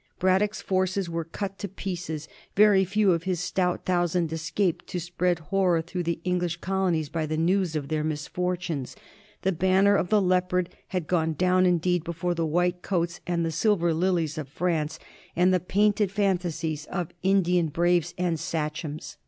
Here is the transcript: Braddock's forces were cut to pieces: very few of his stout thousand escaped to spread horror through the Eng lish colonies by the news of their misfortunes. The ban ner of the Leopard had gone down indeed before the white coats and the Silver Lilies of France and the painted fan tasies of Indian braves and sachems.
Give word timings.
Braddock's 0.17 0.63
forces 0.63 1.11
were 1.11 1.23
cut 1.23 1.59
to 1.59 1.67
pieces: 1.67 2.27
very 2.55 2.83
few 2.85 3.11
of 3.11 3.21
his 3.25 3.39
stout 3.39 3.85
thousand 3.85 4.33
escaped 4.33 4.87
to 4.87 4.99
spread 4.99 5.37
horror 5.37 5.79
through 5.83 6.01
the 6.01 6.19
Eng 6.25 6.39
lish 6.39 6.57
colonies 6.57 7.07
by 7.07 7.27
the 7.27 7.37
news 7.37 7.75
of 7.75 7.87
their 7.87 8.03
misfortunes. 8.03 8.95
The 9.43 9.51
ban 9.51 9.83
ner 9.83 9.95
of 9.95 10.09
the 10.09 10.19
Leopard 10.19 10.69
had 10.87 11.05
gone 11.05 11.33
down 11.33 11.67
indeed 11.67 12.03
before 12.03 12.33
the 12.33 12.47
white 12.47 12.81
coats 12.81 13.19
and 13.27 13.45
the 13.45 13.51
Silver 13.51 13.93
Lilies 13.93 14.39
of 14.39 14.47
France 14.49 14.97
and 15.35 15.53
the 15.53 15.59
painted 15.59 16.11
fan 16.11 16.39
tasies 16.39 16.87
of 16.87 17.09
Indian 17.21 17.67
braves 17.67 18.15
and 18.17 18.39
sachems. 18.39 19.17